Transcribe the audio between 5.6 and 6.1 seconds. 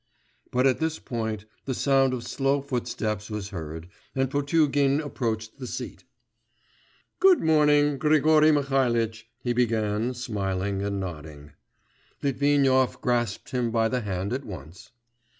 seat.